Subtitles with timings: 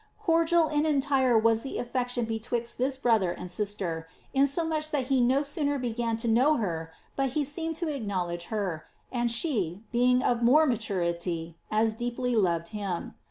[0.19, 5.43] Cordial and entire was '.he affection betwixt this brother and sister, insomuch that he no
[5.43, 10.41] sooner began to know her but he seemed to acknowledge her, and she, being of
[10.41, 13.13] more maturity, as deeply loved him.